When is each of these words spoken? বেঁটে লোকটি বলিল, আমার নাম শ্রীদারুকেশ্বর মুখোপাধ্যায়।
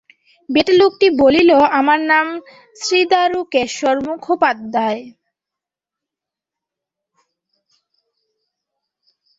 বেঁটে 0.49 0.73
লোকটি 0.81 1.07
বলিল, 1.21 1.49
আমার 1.79 1.99
নাম 2.11 2.27
শ্রীদারুকেশ্বর 2.75 3.95
মুখোপাধ্যায়। 4.07 5.01